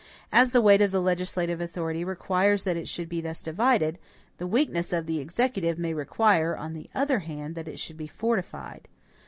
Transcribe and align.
As 0.31 0.49
the 0.49 0.61
weight 0.63 0.81
of 0.81 0.89
the 0.89 0.99
legislative 0.99 1.61
authority 1.61 2.03
requires 2.03 2.63
that 2.63 2.75
it 2.75 2.87
should 2.87 3.07
be 3.07 3.21
thus 3.21 3.43
divided, 3.43 3.99
the 4.39 4.47
weakness 4.47 4.91
of 4.91 5.05
the 5.05 5.19
executive 5.19 5.77
may 5.77 5.93
require, 5.93 6.57
on 6.57 6.73
the 6.73 6.89
other 6.95 7.19
hand, 7.19 7.53
that 7.53 7.67
it 7.67 7.77
should 7.77 7.97
be 7.97 8.07
fortified. 8.07 8.87